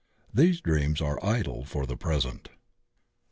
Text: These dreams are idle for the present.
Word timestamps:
These 0.33 0.61
dreams 0.61 0.99
are 0.99 1.23
idle 1.23 1.63
for 1.63 1.85
the 1.85 1.95
present. 1.95 2.49